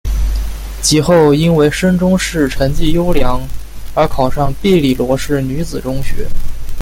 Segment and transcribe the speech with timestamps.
[0.81, 3.39] 及后因为升中试成绩优良
[3.93, 6.25] 而考上庇理罗士女子中学。